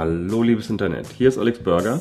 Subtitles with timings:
[0.00, 2.00] Hallo liebes Internet, hier ist Alex Burger.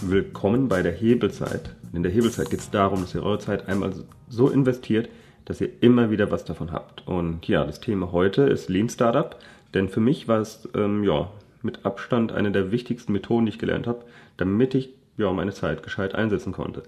[0.00, 1.74] Willkommen bei der Hebelzeit.
[1.92, 3.92] In der Hebelzeit geht es darum, dass ihr eure Zeit einmal
[4.28, 5.08] so investiert,
[5.44, 7.04] dass ihr immer wieder was davon habt.
[7.08, 9.36] Und ja, das Thema heute ist Lean Startup,
[9.74, 11.32] denn für mich war es ähm, ja,
[11.62, 14.04] mit Abstand eine der wichtigsten Methoden, die ich gelernt habe,
[14.36, 16.84] damit ich ja, meine Zeit gescheit einsetzen konnte.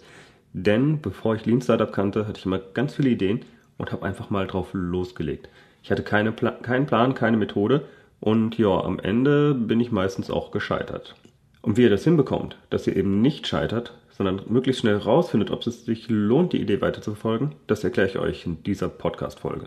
[0.53, 3.41] Denn bevor ich Lean Startup kannte, hatte ich immer ganz viele Ideen
[3.77, 5.49] und habe einfach mal drauf losgelegt.
[5.83, 7.83] Ich hatte keine Pla keinen Plan, keine Methode
[8.25, 11.15] und ja, am Ende bin ich meistens auch gescheitert.
[11.61, 15.67] Und wie ihr das hinbekommt, dass ihr eben nicht scheitert, sondern möglichst schnell rausfindet, ob
[15.67, 19.67] es sich lohnt, die Idee weiterzuverfolgen, das erkläre ich euch in dieser Podcast-Folge.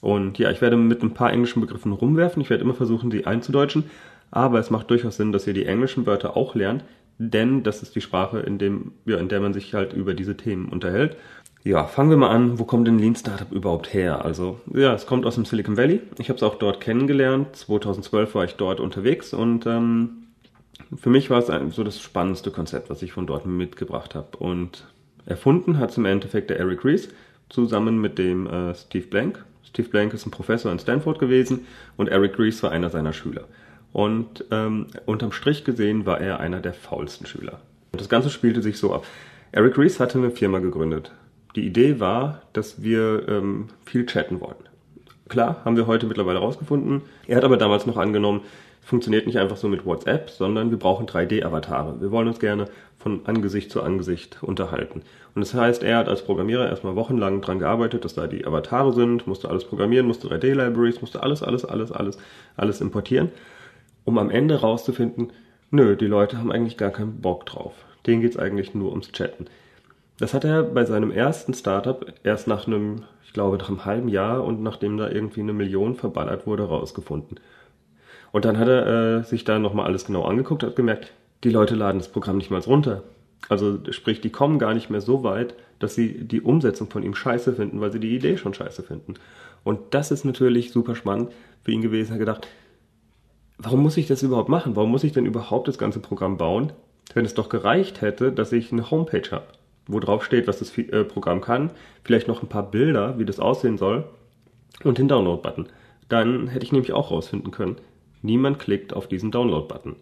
[0.00, 2.40] Und ja, ich werde mit ein paar englischen Begriffen rumwerfen.
[2.40, 3.84] Ich werde immer versuchen, sie einzudeutschen.
[4.30, 6.84] Aber es macht durchaus Sinn, dass ihr die englischen Wörter auch lernt,
[7.18, 10.38] denn das ist die Sprache, in, dem, ja, in der man sich halt über diese
[10.38, 11.18] Themen unterhält.
[11.64, 12.58] Ja, fangen wir mal an.
[12.58, 14.24] Wo kommt denn Lean Startup überhaupt her?
[14.24, 16.00] Also, ja, es kommt aus dem Silicon Valley.
[16.18, 17.54] Ich habe es auch dort kennengelernt.
[17.54, 20.24] 2012 war ich dort unterwegs und ähm,
[20.96, 24.36] für mich war es so das spannendste Konzept, was ich von dort mitgebracht habe.
[24.38, 24.86] Und
[25.24, 27.08] erfunden hat es im Endeffekt der Eric Ries
[27.48, 29.44] zusammen mit dem äh, Steve Blank.
[29.62, 31.66] Steve Blank ist ein Professor in Stanford gewesen
[31.96, 33.44] und Eric Ries war einer seiner Schüler.
[33.92, 37.60] Und ähm, unterm Strich gesehen war er einer der faulsten Schüler.
[37.92, 39.06] Und das Ganze spielte sich so ab.
[39.52, 41.12] Eric Ries hatte eine Firma gegründet,
[41.56, 44.56] die Idee war, dass wir ähm, viel chatten wollen.
[45.28, 47.02] Klar, haben wir heute mittlerweile rausgefunden.
[47.26, 48.42] Er hat aber damals noch angenommen,
[48.82, 52.00] es funktioniert nicht einfach so mit WhatsApp, sondern wir brauchen 3D-Avatare.
[52.00, 52.66] Wir wollen uns gerne
[52.98, 55.02] von Angesicht zu Angesicht unterhalten.
[55.34, 58.92] Und das heißt, er hat als Programmierer erstmal wochenlang dran gearbeitet, dass da die Avatare
[58.92, 62.18] sind, musste alles programmieren, musste 3D-Libraries, musste alles, alles, alles, alles,
[62.56, 63.30] alles importieren,
[64.04, 65.32] um am Ende rauszufinden,
[65.70, 67.72] nö, die Leute haben eigentlich gar keinen Bock drauf.
[68.06, 69.46] Denen geht's eigentlich nur ums Chatten.
[70.18, 74.08] Das hat er bei seinem ersten Startup erst nach einem, ich glaube, nach einem halben
[74.08, 77.40] Jahr und nachdem da irgendwie eine Million verballert wurde, rausgefunden.
[78.30, 81.12] Und dann hat er äh, sich da nochmal alles genau angeguckt, hat gemerkt,
[81.44, 83.02] die Leute laden das Programm nicht mal runter.
[83.48, 87.14] Also sprich, die kommen gar nicht mehr so weit, dass sie die Umsetzung von ihm
[87.14, 89.14] scheiße finden, weil sie die Idee schon scheiße finden.
[89.64, 91.32] Und das ist natürlich super spannend
[91.62, 92.10] für ihn gewesen.
[92.10, 92.48] Er hat gedacht,
[93.58, 94.76] warum muss ich das überhaupt machen?
[94.76, 96.72] Warum muss ich denn überhaupt das ganze Programm bauen,
[97.14, 99.46] wenn es doch gereicht hätte, dass ich eine Homepage habe?
[99.86, 101.70] Wo drauf steht, was das äh, Programm kann,
[102.04, 104.04] vielleicht noch ein paar Bilder, wie das aussehen soll
[104.84, 105.66] und den Download-Button.
[106.08, 107.76] Dann hätte ich nämlich auch rausfinden können,
[108.22, 109.96] niemand klickt auf diesen Download-Button.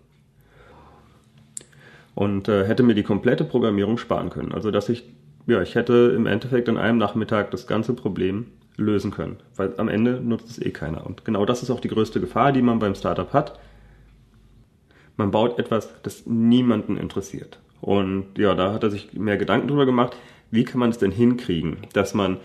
[2.14, 4.52] Und äh, hätte mir die komplette Programmierung sparen können.
[4.52, 5.04] Also dass ich,
[5.46, 8.46] ja, ich hätte im Endeffekt an einem Nachmittag das ganze Problem
[8.76, 11.06] lösen können, weil am Ende nutzt es eh keiner.
[11.06, 13.58] Und genau das ist auch die größte Gefahr, die man beim Startup hat.
[15.16, 17.58] Man baut etwas, das niemanden interessiert.
[17.80, 20.16] Und ja, da hat er sich mehr Gedanken drüber gemacht,
[20.50, 22.38] wie kann man es denn hinkriegen, dass man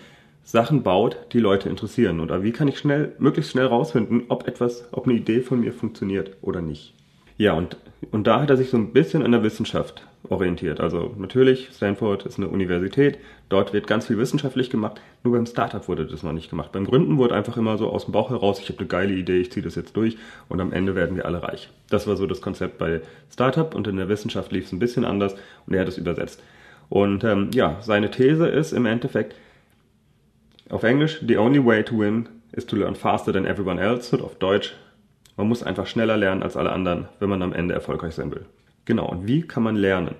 [0.43, 2.19] Sachen baut, die Leute interessieren.
[2.19, 5.73] Oder wie kann ich schnell, möglichst schnell rausfinden, ob etwas, ob eine Idee von mir
[5.73, 6.93] funktioniert oder nicht.
[7.37, 7.77] Ja, und,
[8.11, 10.79] und da hat er sich so ein bisschen an der Wissenschaft orientiert.
[10.79, 13.17] Also natürlich, Stanford ist eine Universität,
[13.49, 16.71] dort wird ganz viel wissenschaftlich gemacht, nur beim Startup wurde das noch nicht gemacht.
[16.71, 19.39] Beim Gründen wurde einfach immer so aus dem Bauch heraus, ich habe eine geile Idee,
[19.39, 20.17] ich ziehe das jetzt durch
[20.49, 21.69] und am Ende werden wir alle reich.
[21.89, 25.05] Das war so das Konzept bei Startup und in der Wissenschaft lief es ein bisschen
[25.05, 26.41] anders und er hat es übersetzt.
[26.89, 29.35] Und ähm, ja, seine These ist im Endeffekt
[30.69, 34.23] auf Englisch, the only way to win is to learn faster than everyone else und
[34.23, 34.75] auf Deutsch,
[35.37, 38.45] man muss einfach schneller lernen als alle anderen, wenn man am Ende erfolgreich sein will.
[38.85, 40.15] Genau, und wie kann man lernen?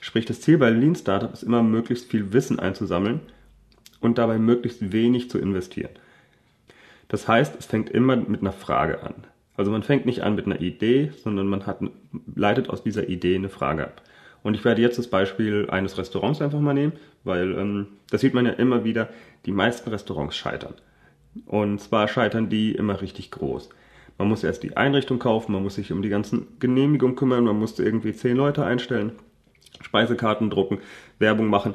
[0.00, 3.20] Sprich, das Ziel bei Lean Startup ist immer, möglichst viel Wissen einzusammeln
[4.00, 5.90] und dabei möglichst wenig zu investieren.
[7.08, 9.14] Das heißt, es fängt immer mit einer Frage an.
[9.56, 11.80] Also man fängt nicht an mit einer Idee, sondern man hat,
[12.34, 14.02] leitet aus dieser Idee eine Frage ab.
[14.44, 16.92] Und ich werde jetzt das Beispiel eines Restaurants einfach mal nehmen,
[17.24, 19.08] weil ähm, das sieht man ja immer wieder,
[19.46, 20.74] die meisten Restaurants scheitern.
[21.46, 23.68] Und zwar scheitern die immer richtig groß.
[24.18, 27.58] Man muss erst die Einrichtung kaufen, man muss sich um die ganzen Genehmigungen kümmern, man
[27.58, 29.12] musste irgendwie zehn Leute einstellen,
[29.80, 30.78] Speisekarten drucken,
[31.18, 31.74] Werbung machen.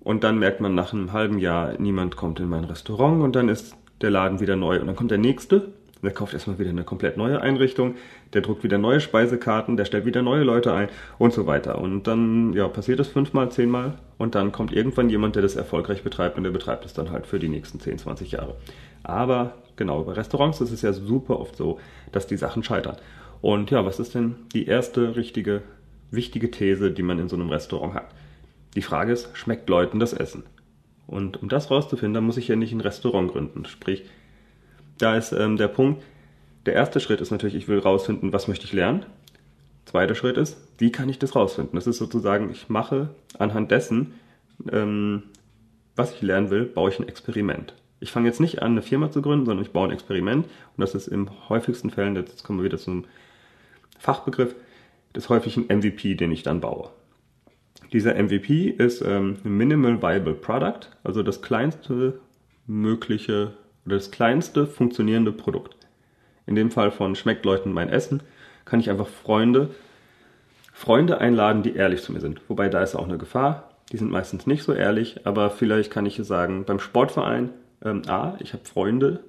[0.00, 3.48] Und dann merkt man nach einem halben Jahr, niemand kommt in mein Restaurant und dann
[3.48, 4.80] ist der Laden wieder neu.
[4.80, 5.72] Und dann kommt der nächste,
[6.02, 7.94] der kauft erstmal wieder eine komplett neue Einrichtung,
[8.32, 10.88] der druckt wieder neue Speisekarten, der stellt wieder neue Leute ein
[11.18, 11.78] und so weiter.
[11.78, 16.02] Und dann ja, passiert das fünfmal, zehnmal und dann kommt irgendwann jemand, der das erfolgreich
[16.02, 18.56] betreibt und der betreibt es dann halt für die nächsten 10, 20 Jahre.
[19.04, 21.78] Aber genau, bei Restaurants ist es ja super oft so,
[22.12, 22.96] dass die Sachen scheitern.
[23.40, 25.62] Und ja, was ist denn die erste richtige,
[26.10, 28.08] wichtige These, die man in so einem Restaurant hat?
[28.74, 30.44] Die Frage ist, schmeckt Leuten das Essen?
[31.06, 33.64] Und um das rauszufinden, dann muss ich ja nicht ein Restaurant gründen.
[33.66, 34.04] Sprich,
[34.98, 36.02] da ist ähm, der Punkt,
[36.64, 39.04] der erste Schritt ist natürlich, ich will rausfinden, was möchte ich lernen.
[39.84, 41.74] Zweiter Schritt ist, wie kann ich das rausfinden?
[41.74, 44.14] Das ist sozusagen, ich mache anhand dessen,
[44.70, 45.24] ähm,
[45.96, 49.10] was ich lernen will, baue ich ein Experiment ich fange jetzt nicht an, eine Firma
[49.10, 50.46] zu gründen, sondern ich baue ein Experiment.
[50.46, 53.04] Und das ist im häufigsten Fällen, jetzt kommen wir wieder zum
[53.98, 54.54] Fachbegriff
[55.14, 56.90] ist häufig ein MVP, den ich dann baue.
[57.92, 62.18] Dieser MVP ist ähm, Minimal Viable Product, also das kleinste
[62.66, 63.52] mögliche
[63.84, 65.76] oder das kleinste funktionierende Produkt.
[66.46, 68.22] In dem Fall von schmeckt Leuten mein Essen,
[68.64, 69.70] kann ich einfach Freunde,
[70.72, 72.40] Freunde einladen, die ehrlich zu mir sind.
[72.48, 73.68] Wobei da ist auch eine Gefahr.
[73.92, 77.50] Die sind meistens nicht so ehrlich, aber vielleicht kann ich sagen, beim Sportverein,
[77.84, 79.20] ähm, A, ich habe Freunde,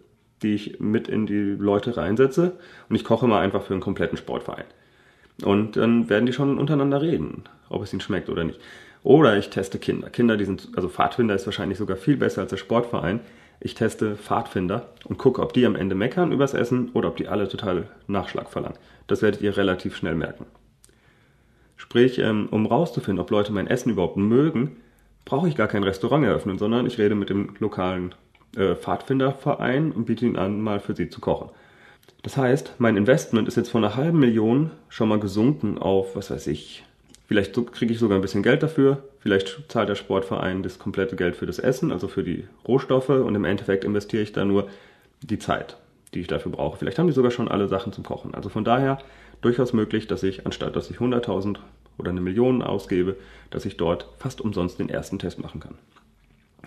[0.41, 2.53] die ich mit in die Leute reinsetze
[2.89, 4.65] und ich koche mal einfach für einen kompletten Sportverein.
[5.43, 8.59] Und dann werden die schon untereinander reden, ob es ihnen schmeckt oder nicht.
[9.03, 10.09] Oder ich teste Kinder.
[10.09, 13.19] Kinder, die sind, also Pfadfinder ist wahrscheinlich sogar viel besser als der Sportverein.
[13.59, 17.27] Ich teste Pfadfinder und gucke, ob die am Ende meckern übers Essen oder ob die
[17.27, 18.77] alle total Nachschlag verlangen.
[19.07, 20.45] Das werdet ihr relativ schnell merken.
[21.75, 24.77] Sprich, ähm, um rauszufinden, ob Leute mein Essen überhaupt mögen,
[25.25, 28.15] brauche ich gar kein Restaurant eröffnen, sondern ich rede mit dem lokalen
[28.55, 31.49] äh, Pfadfinderverein und biete ihnen an, mal für sie zu kochen.
[32.21, 36.31] Das heißt, mein Investment ist jetzt von einer halben Million schon mal gesunken auf, was
[36.31, 36.83] weiß ich,
[37.27, 41.35] vielleicht kriege ich sogar ein bisschen Geld dafür, vielleicht zahlt der Sportverein das komplette Geld
[41.35, 44.69] für das Essen, also für die Rohstoffe und im Endeffekt investiere ich da nur
[45.21, 45.77] die Zeit,
[46.13, 46.77] die ich dafür brauche.
[46.77, 48.33] Vielleicht haben die sogar schon alle Sachen zum Kochen.
[48.33, 48.99] Also von daher
[49.41, 51.57] durchaus möglich, dass ich, anstatt dass ich 100.000
[51.97, 53.17] oder eine Million ausgebe,
[53.49, 55.75] dass ich dort fast umsonst den ersten Test machen kann.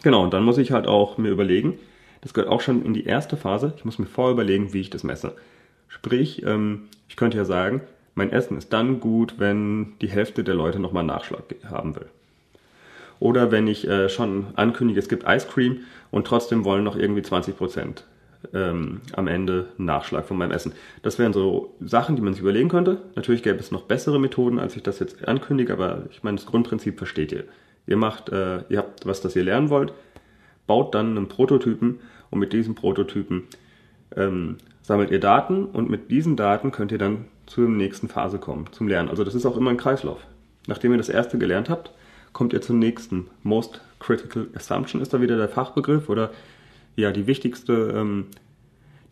[0.03, 1.79] Genau, und dann muss ich halt auch mir überlegen,
[2.21, 4.91] das gehört auch schon in die erste Phase, ich muss mir vorher überlegen, wie ich
[4.91, 5.35] das messe.
[5.89, 7.81] Sprich, ähm, ich könnte ja sagen,
[8.15, 12.07] mein Essen ist dann gut, wenn die Hälfte der Leute nochmal Nachschlag haben will.
[13.21, 17.23] Oder wenn ich äh, schon ankündige, es gibt Ice Cream und trotzdem wollen noch irgendwie
[17.23, 18.05] 20 Prozent
[18.53, 20.73] ähm, am Ende Nachschlag von meinem Essen.
[21.03, 22.99] Das wären so Sachen, die man sich überlegen könnte.
[23.15, 26.47] Natürlich gäbe es noch bessere Methoden, als ich das jetzt ankündige, aber ich meine, das
[26.47, 27.45] Grundprinzip versteht ihr.
[27.87, 29.93] Ihr macht, äh, ihr habt was, das ihr lernen wollt,
[30.67, 32.01] baut dann einen Prototypen
[32.31, 33.45] und mit diesem Prototypen
[34.17, 38.67] ähm, sammelt ihr Daten und mit diesen Daten könnt ihr dann zur nächsten Phase kommen,
[38.73, 39.09] zum Lernen.
[39.09, 40.19] Also das ist auch immer ein Kreislauf.
[40.67, 41.93] Nachdem ihr das erste gelernt habt,
[42.33, 43.29] kommt ihr zum nächsten.
[43.43, 46.31] Most Critical Assumption ist da wieder der Fachbegriff oder
[46.97, 48.27] ja, die wichtigste, ähm,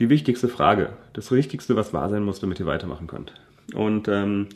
[0.00, 0.91] die wichtigste Frage.
[1.12, 3.32] Das Wichtigste, was wahr sein muss, damit ihr weitermachen könnt.
[3.75, 4.49] Und ähm,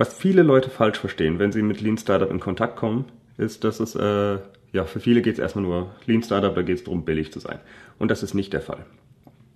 [0.00, 3.04] was viele Leute falsch verstehen, wenn sie mit Lean Startup in Kontakt kommen,
[3.36, 4.38] ist, dass es, äh,
[4.72, 7.38] ja, für viele geht es erstmal nur Lean Startup, da geht es darum, billig zu
[7.38, 7.58] sein.
[7.98, 8.86] Und das ist nicht der Fall.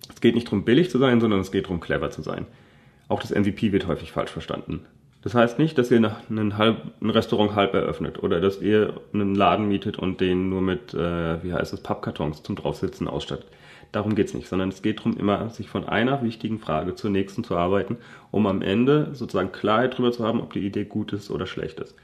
[0.07, 2.45] Es geht nicht darum, billig zu sein, sondern es geht darum, clever zu sein.
[3.07, 4.85] Auch das MVP wird häufig falsch verstanden.
[5.23, 9.33] Das heißt nicht, dass ihr ein, halb, ein Restaurant halb eröffnet oder dass ihr einen
[9.33, 13.47] Laden mietet und den nur mit, äh, wie heißt es, Pappkartons zum Draufsitzen ausstattet.
[13.95, 17.11] Darum geht es nicht, sondern es geht darum, immer sich von einer wichtigen Frage zur
[17.11, 17.95] nächsten zu arbeiten,
[18.29, 21.79] um am Ende sozusagen Klarheit darüber zu haben, ob die Idee gut ist oder schlecht
[21.79, 21.95] ist.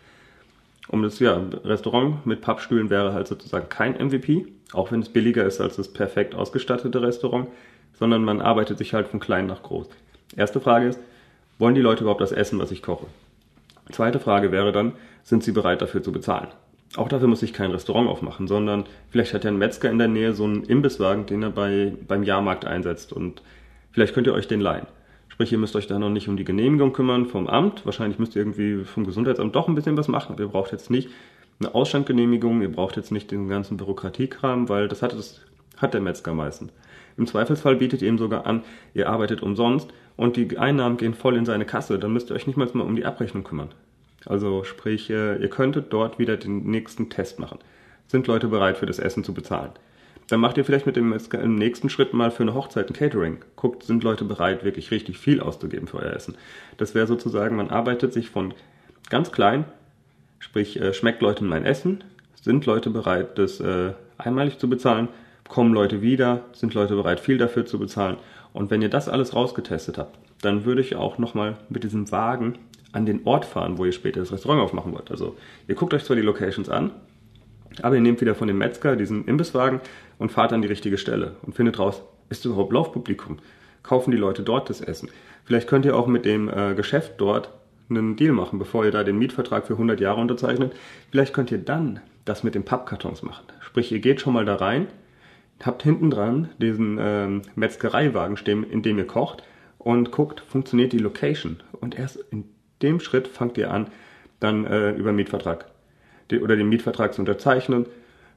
[0.88, 5.43] Um das ja, Restaurant mit Pappstühlen wäre halt sozusagen kein MVP, auch wenn es billiger
[5.43, 7.49] ist als das perfekt ausgestattete Restaurant,
[7.99, 9.89] sondern man arbeitet sich halt von klein nach groß.
[10.38, 10.99] Erste Frage ist,
[11.59, 13.07] wollen die Leute überhaupt das essen, was ich koche?
[13.91, 14.93] Zweite Frage wäre dann,
[15.23, 16.47] sind sie bereit dafür zu bezahlen?
[16.97, 20.09] Auch dafür muss ich kein Restaurant aufmachen, sondern vielleicht hat ja ein Metzger in der
[20.09, 23.41] Nähe so einen Imbisswagen, den er bei, beim Jahrmarkt einsetzt und
[23.91, 24.88] vielleicht könnt ihr euch den leihen.
[25.29, 27.85] Sprich, ihr müsst euch da noch nicht um die Genehmigung kümmern vom Amt.
[27.85, 30.89] Wahrscheinlich müsst ihr irgendwie vom Gesundheitsamt doch ein bisschen was machen, aber ihr braucht jetzt
[30.89, 31.09] nicht
[31.59, 35.41] eine Ausstandgenehmigung, ihr braucht jetzt nicht den ganzen Bürokratiekram, weil das hat, das
[35.77, 36.71] hat der Metzger meistens.
[37.17, 41.38] Im Zweifelsfall bietet ihr ihm sogar an, ihr arbeitet umsonst und die Einnahmen gehen voll
[41.38, 42.00] in seine Kasse.
[42.00, 43.69] Dann müsst ihr euch nicht mal um die Abrechnung kümmern.
[44.25, 47.60] Also sprich, äh, ihr könntet dort wieder den nächsten Test machen.
[48.08, 49.72] Sind Leute bereit für das Essen zu bezahlen?
[50.28, 53.40] Dann macht ihr vielleicht mit dem im nächsten Schritt mal für eine Hochzeit ein Catering.
[53.58, 56.36] Guckt, sind Leute bereit, wirklich richtig viel auszugeben für euer Essen?
[56.78, 58.54] Das wäre sozusagen, man arbeitet sich von
[59.10, 59.66] ganz klein,
[60.40, 62.04] sprich, äh, schmeckt Leuten mein Essen?
[62.42, 65.10] Sind Leute bereit, das äh, einmalig zu bezahlen?
[65.50, 66.46] Kommen Leute wieder?
[66.54, 68.16] Sind Leute bereit, viel dafür zu bezahlen?
[68.54, 72.58] Und wenn ihr das alles rausgetestet habt, dann würde ich auch nochmal mit diesem Wagen
[72.93, 75.12] an den Ort fahren, wo ihr später das Restaurant aufmachen wollt.
[75.12, 75.36] Also
[75.67, 76.91] ihr guckt euch zwar die Locations an,
[77.81, 79.79] aber ihr nehmt wieder von dem Metzger diesen Imbisswagen
[80.17, 83.39] und fahrt an die richtige Stelle und findet raus, ist überhaupt Laufpublikum?
[83.83, 85.10] Kaufen die Leute dort das Essen?
[85.45, 87.51] Vielleicht könnt ihr auch mit dem äh, Geschäft dort
[87.89, 90.74] einen Deal machen, bevor ihr da den Mietvertrag für 100 Jahre unterzeichnet.
[91.10, 93.45] Vielleicht könnt ihr dann das mit den Pappkartons machen.
[93.60, 94.88] Sprich, ihr geht schon mal da rein,
[95.63, 99.43] habt hinten dran diesen ähm, Metzgereiwagen stehen, in dem ihr kocht
[99.77, 101.62] und guckt, funktioniert die Location.
[101.79, 102.45] Und erst in
[102.81, 103.88] dem Schritt fangt ihr an,
[104.39, 105.65] dann äh, über Mietvertrag
[106.31, 107.85] die, oder den Mietvertrag zu unterzeichnen.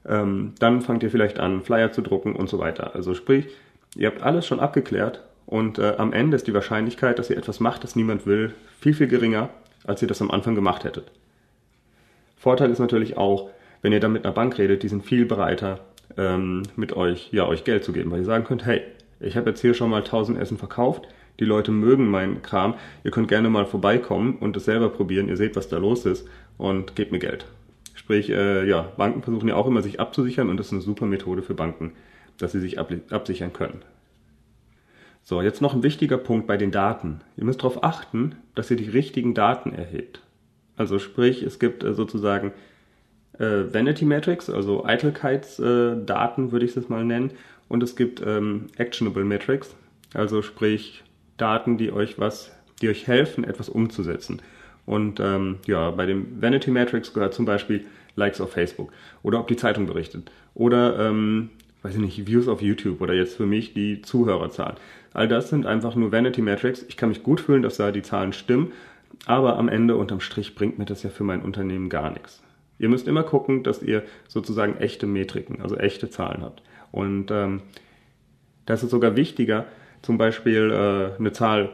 [0.07, 2.95] Ähm, dann fangt ihr vielleicht an, Flyer zu drucken und so weiter.
[2.95, 3.47] Also sprich,
[3.95, 7.59] ihr habt alles schon abgeklärt und äh, am Ende ist die Wahrscheinlichkeit, dass ihr etwas
[7.59, 9.49] macht, das niemand will, viel, viel geringer,
[9.85, 11.11] als ihr das am Anfang gemacht hättet.
[12.37, 13.49] Vorteil ist natürlich auch,
[13.81, 15.79] wenn ihr dann mit einer Bank redet, die sind viel bereiter,
[16.17, 18.81] ähm, mit euch, ja, euch Geld zu geben, weil ihr sagen könnt, hey,
[19.19, 21.07] ich habe jetzt hier schon mal 1000 Essen verkauft,
[21.39, 22.75] Die Leute mögen meinen Kram.
[23.03, 25.27] Ihr könnt gerne mal vorbeikommen und es selber probieren.
[25.27, 26.27] Ihr seht, was da los ist
[26.57, 27.45] und gebt mir Geld.
[27.93, 31.05] Sprich, äh, ja, Banken versuchen ja auch immer, sich abzusichern und das ist eine super
[31.05, 31.93] Methode für Banken,
[32.37, 33.81] dass sie sich absichern können.
[35.23, 37.21] So, jetzt noch ein wichtiger Punkt bei den Daten.
[37.35, 40.21] Ihr müsst darauf achten, dass ihr die richtigen Daten erhebt.
[40.77, 42.51] Also sprich, es gibt äh, sozusagen
[43.39, 47.31] äh, Vanity Metrics, also Eitelkeitsdaten äh, würde ich es mal nennen,
[47.67, 49.75] und es gibt ähm, Actionable Metrics,
[50.13, 51.03] also sprich
[51.37, 52.51] Daten, die euch was,
[52.81, 54.41] die euch helfen, etwas umzusetzen.
[54.85, 58.91] Und ähm, ja, bei dem Vanity Metrics gehört zum Beispiel Likes auf Facebook
[59.23, 61.49] oder ob die Zeitung berichtet oder ähm,
[61.81, 64.77] weiß ich nicht, Views auf YouTube oder jetzt für mich die Zuhörerzahlen.
[65.13, 66.83] All das sind einfach nur Vanity Metrics.
[66.89, 68.71] Ich kann mich gut fühlen, dass da die Zahlen stimmen,
[69.25, 72.41] aber am Ende unterm Strich bringt mir das ja für mein Unternehmen gar nichts.
[72.79, 76.61] Ihr müsst immer gucken, dass ihr sozusagen echte Metriken, also echte Zahlen habt.
[76.91, 77.61] Und ähm,
[78.65, 79.65] das ist sogar wichtiger,
[80.05, 81.69] zum Beispiel äh, eine Zahl,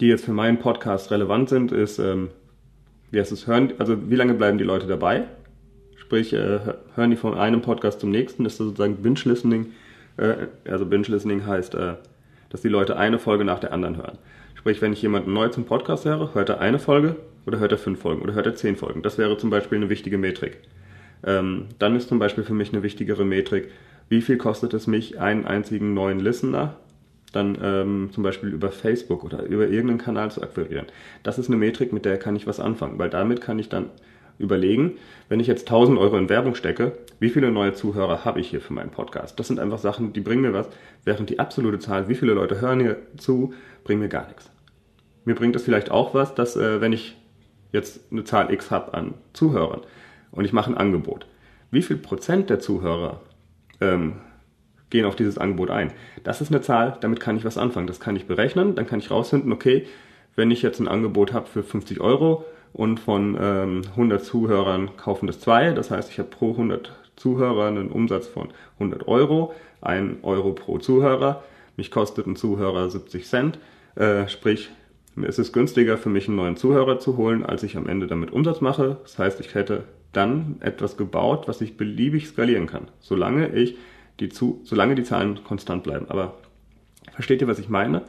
[0.00, 2.30] die jetzt für meinen Podcast relevant sind, ist, ähm,
[3.10, 5.24] wie heißt es, hören, also wie lange bleiben die Leute dabei?
[5.96, 6.60] Sprich, äh,
[6.94, 9.72] hören die von einem Podcast zum nächsten, ist das sozusagen Binge-Listening.
[10.16, 11.94] Äh, also Binge-Listening heißt, äh,
[12.50, 14.18] dass die Leute eine Folge nach der anderen hören.
[14.54, 17.78] Sprich, wenn ich jemanden neu zum Podcast höre, hört er eine Folge oder hört er
[17.78, 19.02] fünf Folgen oder hört er zehn Folgen.
[19.02, 20.58] Das wäre zum Beispiel eine wichtige Metrik.
[21.26, 23.70] Ähm, dann ist zum Beispiel für mich eine wichtigere Metrik,
[24.08, 26.76] wie viel kostet es mich, einen einzigen neuen Listener
[27.34, 30.86] dann ähm, zum Beispiel über Facebook oder über irgendeinen Kanal zu akquirieren.
[31.22, 33.90] Das ist eine Metrik, mit der kann ich was anfangen, weil damit kann ich dann
[34.38, 34.98] überlegen,
[35.28, 38.60] wenn ich jetzt 1000 Euro in Werbung stecke, wie viele neue Zuhörer habe ich hier
[38.60, 39.38] für meinen Podcast?
[39.38, 40.68] Das sind einfach Sachen, die bringen mir was,
[41.04, 44.50] während die absolute Zahl, wie viele Leute hören hier zu, bringen mir gar nichts.
[45.24, 47.16] Mir bringt es vielleicht auch was, dass äh, wenn ich
[47.72, 49.80] jetzt eine Zahl X habe an Zuhörern
[50.32, 51.26] und ich mache ein Angebot,
[51.70, 53.20] wie viel Prozent der Zuhörer
[53.80, 54.14] ähm,
[54.94, 55.92] gehen auf dieses Angebot ein.
[56.22, 57.88] Das ist eine Zahl, damit kann ich was anfangen.
[57.88, 59.86] Das kann ich berechnen, dann kann ich rausfinden, okay,
[60.36, 65.26] wenn ich jetzt ein Angebot habe für 50 Euro und von ähm, 100 Zuhörern kaufen
[65.26, 70.22] das zwei, das heißt, ich habe pro 100 Zuhörer einen Umsatz von 100 Euro, 1
[70.22, 71.42] Euro pro Zuhörer,
[71.76, 73.58] mich kostet ein Zuhörer 70 Cent,
[73.96, 74.70] äh, sprich,
[75.26, 78.32] es ist günstiger für mich einen neuen Zuhörer zu holen, als ich am Ende damit
[78.32, 78.98] Umsatz mache.
[79.02, 83.76] Das heißt, ich hätte dann etwas gebaut, was ich beliebig skalieren kann, solange ich
[84.20, 86.06] die zu, solange die Zahlen konstant bleiben.
[86.08, 86.34] Aber
[87.12, 88.02] versteht ihr, was ich meine?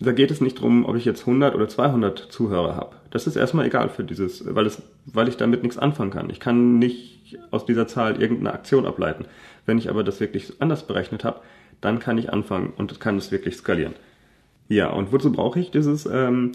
[0.00, 2.96] Da geht es nicht darum, ob ich jetzt 100 oder 200 Zuhörer habe.
[3.10, 6.30] Das ist erstmal egal für dieses, weil, es, weil ich damit nichts anfangen kann.
[6.30, 9.26] Ich kann nicht aus dieser Zahl irgendeine Aktion ableiten.
[9.66, 11.40] Wenn ich aber das wirklich anders berechnet habe,
[11.80, 13.94] dann kann ich anfangen und kann es wirklich skalieren.
[14.68, 16.52] Ja, und wozu brauche ich dieses, ähm,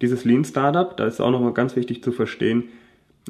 [0.00, 0.96] dieses Lean Startup?
[0.96, 2.64] Da ist auch nochmal ganz wichtig zu verstehen,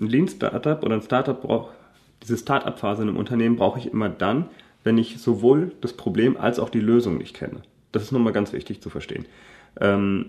[0.01, 1.75] ein Lean Startup oder ein Startup braucht,
[2.23, 4.49] diese Startup-Phase in einem Unternehmen brauche ich immer dann,
[4.85, 7.63] wenn ich sowohl das Problem als auch die Lösung nicht kenne.
[7.93, 9.27] Das ist nochmal ganz wichtig zu verstehen.
[9.81, 10.27] Ähm,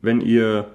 [0.00, 0.68] wenn ihr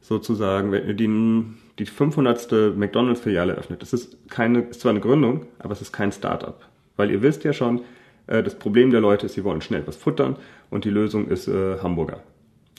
[0.00, 1.44] sozusagen, wenn ihr die,
[1.78, 2.76] die 500.
[2.76, 6.58] McDonalds-Filiale öffnet, das ist keine, ist zwar eine Gründung, aber es ist kein Startup.
[6.96, 7.82] Weil ihr wisst ja schon,
[8.26, 10.36] äh, das Problem der Leute ist, sie wollen schnell was futtern
[10.70, 12.22] und die Lösung ist äh, Hamburger.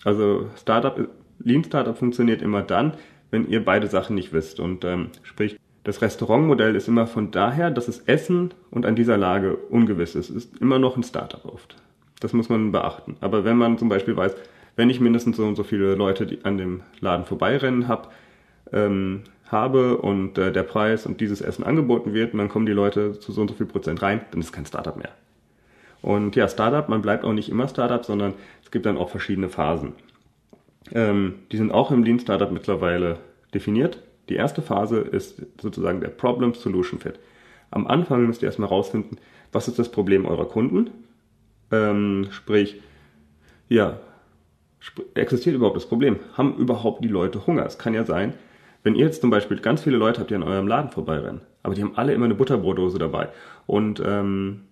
[0.03, 1.07] Also Startup,
[1.39, 2.95] Lean Startup funktioniert immer dann,
[3.31, 4.59] wenn ihr beide Sachen nicht wisst.
[4.59, 9.17] Und ähm, sprich, das Restaurantmodell ist immer von daher, dass es Essen und an dieser
[9.17, 10.29] Lage ungewiss ist.
[10.29, 11.75] Ist immer noch ein Startup oft.
[12.21, 13.17] Das muss man beachten.
[13.19, 14.33] Aber wenn man zum Beispiel weiß,
[14.75, 18.13] wenn ich mindestens so und so viele Leute, die an dem Laden vorbeirennen hab,
[18.71, 22.71] ähm, habe und äh, der Preis und dieses Essen angeboten wird und dann kommen die
[22.71, 25.11] Leute zu so und so viel Prozent rein, dann ist es kein Startup mehr.
[26.01, 29.49] Und ja, Startup, man bleibt auch nicht immer Startup, sondern es gibt dann auch verschiedene
[29.49, 29.93] Phasen.
[30.91, 33.17] Ähm, die sind auch im Lean Startup mittlerweile
[33.53, 33.99] definiert.
[34.29, 37.19] Die erste Phase ist sozusagen der Problem Solution Fit.
[37.71, 39.17] Am Anfang müsst ihr erstmal rausfinden,
[39.51, 40.91] was ist das Problem eurer Kunden?
[41.71, 42.81] Ähm, sprich,
[43.67, 43.99] ja,
[45.15, 46.19] existiert überhaupt das Problem?
[46.33, 47.65] Haben überhaupt die Leute Hunger?
[47.65, 48.33] Es kann ja sein,
[48.83, 51.73] wenn ihr jetzt zum Beispiel ganz viele Leute habt, die an eurem Laden vorbeirennen, aber
[51.73, 53.29] die haben alle immer eine Butterbrotdose dabei
[53.65, 54.65] und ähm,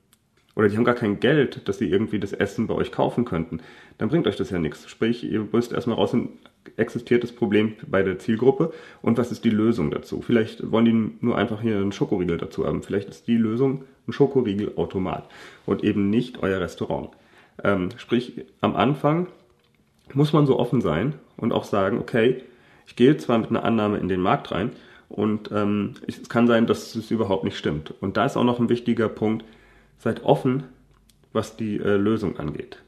[0.56, 3.62] oder die haben gar kein Geld, dass sie irgendwie das Essen bei euch kaufen könnten,
[3.98, 4.90] dann bringt euch das ja nichts.
[4.90, 6.40] Sprich, ihr müsst erstmal rausfinden,
[6.78, 10.22] existiert das Problem bei der Zielgruppe und was ist die Lösung dazu?
[10.22, 12.84] Vielleicht wollen die nur einfach hier einen Schokoriegel dazu haben.
[12.84, 15.28] Vielleicht ist die Lösung ein Schokoriegelautomat
[15.66, 17.10] und eben nicht euer Restaurant.
[17.64, 19.28] Ähm, sprich, am Anfang
[20.14, 22.44] muss man so offen sein und auch sagen, okay,
[22.86, 24.72] ich gehe zwar mit einer Annahme in den Markt rein
[25.10, 27.94] und ähm, es kann sein, dass es überhaupt nicht stimmt.
[28.02, 29.46] Und da ist auch noch ein wichtiger Punkt,
[30.02, 30.64] seid offen,
[31.32, 32.80] was die äh, Lösung angeht.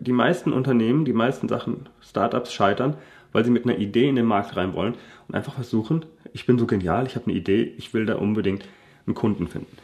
[0.00, 2.94] Die meisten Unternehmen, die meisten Sachen, Startups scheitern,
[3.32, 4.94] weil sie mit einer Idee in den Markt rein wollen
[5.28, 8.64] und einfach versuchen, ich bin so genial, ich habe eine Idee, ich will da unbedingt
[9.06, 9.76] einen Kunden finden.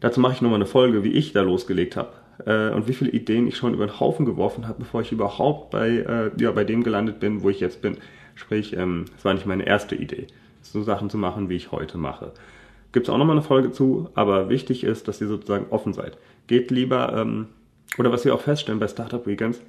[0.00, 2.12] Dazu mache ich nochmal eine Folge, wie ich da losgelegt habe.
[2.46, 5.70] äh, und wie viele Ideen ich schon über den Haufen geworfen habe, bevor ich überhaupt
[5.70, 7.96] bei, äh, ja, bei dem gelandet bin, wo ich jetzt bin.
[8.34, 10.26] Sprich, ähm, es war nicht meine erste Idee,
[10.62, 12.32] so Sachen zu machen, wie ich heute mache.
[12.92, 16.18] Gibt es auch nochmal eine Folge zu, aber wichtig ist, dass ihr sozusagen offen seid.
[16.46, 17.46] Geht lieber, ähm,
[17.98, 19.60] oder was wir auch feststellen bei Startup Weekends,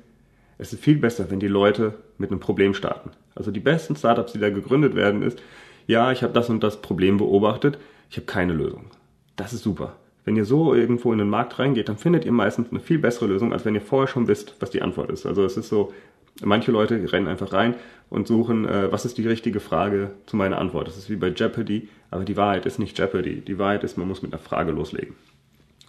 [0.58, 3.12] es ist viel besser, wenn die Leute mit einem Problem starten.
[3.36, 5.42] Also die besten Startups, die da gegründet werden, ist,
[5.88, 7.78] ja, ich habe das und das Problem beobachtet,
[8.10, 8.86] ich habe keine Lösung.
[9.36, 9.96] Das ist super.
[10.24, 13.26] Wenn ihr so irgendwo in den Markt reingeht, dann findet ihr meistens eine viel bessere
[13.26, 15.26] Lösung, als wenn ihr vorher schon wisst, was die Antwort ist.
[15.26, 15.94] Also es ist so,
[16.44, 17.76] manche Leute rennen einfach rein
[18.10, 20.88] und suchen, äh, was ist die richtige Frage zu meiner Antwort.
[20.88, 23.42] Das ist wie bei Jeopardy, aber die Wahrheit ist nicht Jeopardy.
[23.42, 25.16] Die Wahrheit ist, man muss mit einer Frage loslegen.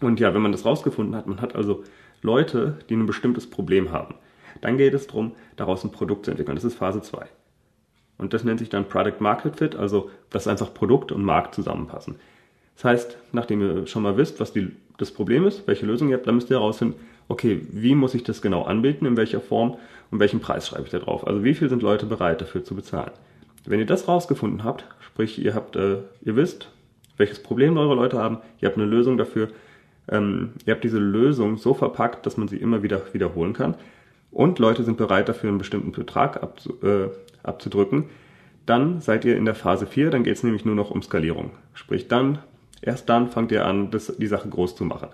[0.00, 1.84] Und ja, wenn man das rausgefunden hat, man hat also
[2.22, 4.14] Leute, die ein bestimmtes Problem haben.
[4.60, 6.54] Dann geht es darum, daraus ein Produkt zu entwickeln.
[6.54, 7.26] Das ist Phase 2.
[8.18, 12.16] Und das nennt sich dann Product Market Fit, also dass einfach Produkt und Markt zusammenpassen.
[12.76, 16.16] Das heißt, nachdem ihr schon mal wisst, was die, das Problem ist, welche Lösung ihr
[16.16, 19.76] habt, dann müsst ihr herausfinden, okay, wie muss ich das genau anbieten, in welcher Form
[20.10, 21.26] und welchen Preis schreibe ich da drauf.
[21.26, 23.12] Also wie viel sind Leute bereit dafür zu bezahlen.
[23.64, 26.70] Wenn ihr das rausgefunden habt, sprich ihr habt, äh, ihr wisst,
[27.16, 29.48] welches Problem eure Leute haben, ihr habt eine Lösung dafür,
[30.08, 33.76] ähm, ihr habt diese Lösung so verpackt, dass man sie immer wieder wiederholen kann
[34.32, 37.10] und Leute sind bereit dafür einen bestimmten Betrag abzu, äh,
[37.42, 38.06] abzudrücken,
[38.66, 41.50] dann seid ihr in der Phase 4, dann geht es nämlich nur noch um Skalierung.
[41.74, 42.38] Sprich, dann,
[42.80, 45.08] erst dann fangt ihr an, das, die Sache groß zu machen.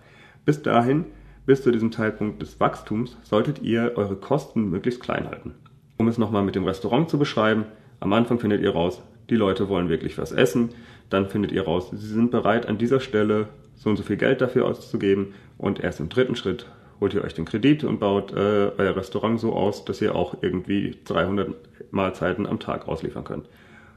[0.44, 1.06] Bis dahin,
[1.48, 5.54] bis zu diesem Zeitpunkt des Wachstums, solltet ihr eure Kosten möglichst klein halten.
[5.96, 7.64] Um es nochmal mit dem Restaurant zu beschreiben,
[8.00, 9.00] am Anfang findet ihr raus,
[9.30, 10.74] die Leute wollen wirklich was essen,
[11.08, 14.42] dann findet ihr raus, sie sind bereit an dieser Stelle so und so viel Geld
[14.42, 16.66] dafür auszugeben und erst im dritten Schritt
[17.00, 20.36] holt ihr euch den Kredit und baut äh, euer Restaurant so aus, dass ihr auch
[20.42, 21.54] irgendwie 300
[21.90, 23.48] Mahlzeiten am Tag ausliefern könnt.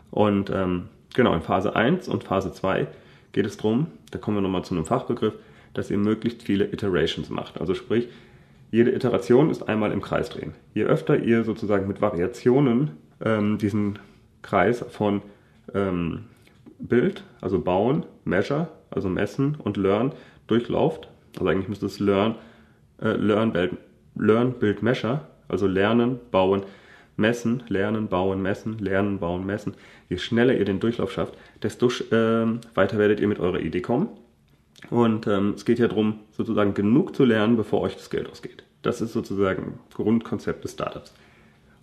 [0.09, 2.87] Und ähm, genau, in Phase 1 und Phase 2
[3.33, 5.33] geht es darum, da kommen wir nochmal zu einem Fachbegriff,
[5.73, 7.59] dass ihr möglichst viele Iterations macht.
[7.59, 8.09] Also sprich,
[8.71, 10.53] jede Iteration ist einmal im Kreis drehen.
[10.73, 12.91] Je öfter ihr sozusagen mit Variationen
[13.23, 13.99] ähm, diesen
[14.41, 15.21] Kreis von
[15.73, 16.25] ähm,
[16.79, 20.13] Bild, also bauen, measure, also messen und learn
[20.47, 22.35] durchlauft, also eigentlich müsste es learn
[23.01, 23.77] äh, Learn, Build,
[24.15, 26.63] Learn, Build, Measure, also lernen, bauen,
[27.17, 29.73] messen, lernen, bauen, messen, lernen, bauen, messen.
[30.09, 34.09] Je schneller ihr den Durchlauf schafft, desto äh, weiter werdet ihr mit eurer Idee kommen.
[34.89, 38.63] Und ähm, es geht ja darum, sozusagen genug zu lernen, bevor euch das Geld ausgeht.
[38.81, 41.13] Das ist sozusagen Grundkonzept des Startups.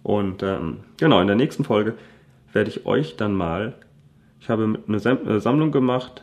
[0.03, 1.95] Und ähm, genau, in der nächsten Folge
[2.53, 3.75] werde ich euch dann mal,
[4.41, 6.23] ich habe eine Sammlung gemacht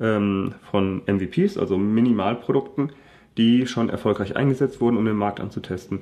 [0.00, 2.92] ähm, von MVPs, also Minimalprodukten,
[3.36, 6.00] die schon erfolgreich eingesetzt wurden, um den Markt anzutesten.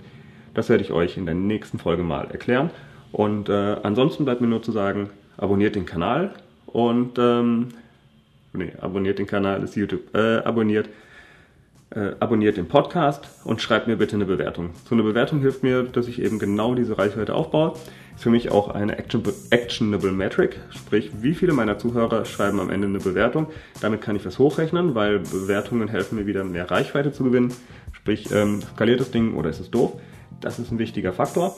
[0.55, 2.71] Das werde ich euch in der nächsten Folge mal erklären.
[3.13, 6.35] Und äh, ansonsten bleibt mir nur zu sagen, abonniert den Kanal
[6.67, 7.69] und ähm,
[8.53, 10.89] nee, abonniert den Kanal ist YouTube, äh, abonniert
[11.91, 14.71] äh, abonniert den Podcast und schreibt mir bitte eine Bewertung.
[14.89, 17.73] So eine Bewertung hilft mir, dass ich eben genau diese Reichweite aufbaue.
[18.15, 22.87] Ist für mich auch eine actionable Metric, sprich, wie viele meiner Zuhörer schreiben am Ende
[22.87, 23.49] eine Bewertung.
[23.81, 27.53] Damit kann ich was hochrechnen, weil Bewertungen helfen mir wieder mehr Reichweite zu gewinnen.
[27.93, 30.01] Sprich, ähm, skaliert das Ding oder ist es doof?
[30.41, 31.57] Das ist ein wichtiger Faktor.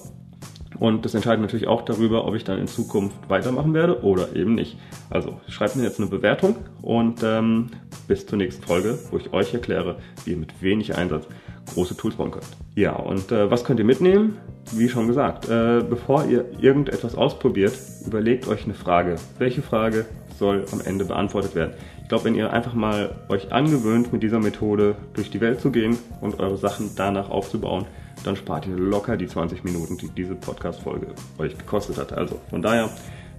[0.79, 4.55] Und das entscheidet natürlich auch darüber, ob ich dann in Zukunft weitermachen werde oder eben
[4.55, 4.79] nicht.
[5.11, 7.71] Also schreibt mir jetzt eine Bewertung und ähm,
[8.09, 11.27] bis zur nächsten Folge, wo ich euch erkläre, wie ihr mit wenig Einsatz
[11.75, 12.47] große Tools bauen könnt.
[12.75, 14.39] Ja, und äh, was könnt ihr mitnehmen?
[14.73, 17.75] Wie schon gesagt, äh, bevor ihr irgendetwas ausprobiert,
[18.07, 19.17] überlegt euch eine Frage.
[19.39, 20.07] Welche Frage
[20.39, 21.75] soll am Ende beantwortet werden?
[22.03, 25.71] Ich glaube, wenn ihr einfach mal euch angewöhnt, mit dieser Methode durch die Welt zu
[25.71, 27.87] gehen und eure Sachen danach aufzubauen,
[28.25, 32.13] dann spart ihr locker die 20 Minuten, die diese Podcast-Folge euch gekostet hat.
[32.13, 32.91] Also von daher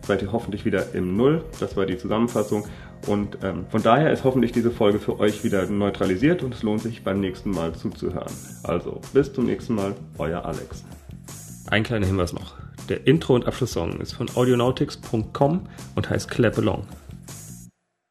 [0.06, 1.44] seid ihr hoffentlich wieder im Null.
[1.60, 2.66] Das war die Zusammenfassung.
[3.08, 6.82] Und ähm, von daher ist hoffentlich diese Folge für euch wieder neutralisiert und es lohnt
[6.82, 8.32] sich beim nächsten Mal zuzuhören.
[8.64, 10.86] Also bis zum nächsten Mal, euer Alex.
[11.70, 12.56] Ein kleiner Hinweis noch.
[12.90, 15.62] Der Intro- und Abschlusssong ist von audionautics.com
[15.96, 16.86] und heißt Clap Along.